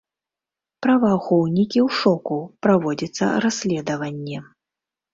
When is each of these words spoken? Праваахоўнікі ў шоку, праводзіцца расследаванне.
Праваахоўнікі 0.85 1.79
ў 1.83 1.99
шоку, 1.99 2.41
праводзіцца 2.65 3.31
расследаванне. 3.49 4.47